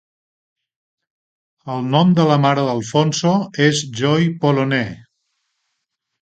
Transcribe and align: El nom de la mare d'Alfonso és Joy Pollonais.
El 1.73 1.83
nom 1.95 2.15
de 2.19 2.25
la 2.31 2.37
mare 2.45 2.63
d'Alfonso 2.69 3.35
és 3.67 3.83
Joy 4.01 4.27
Pollonais. 4.41 5.07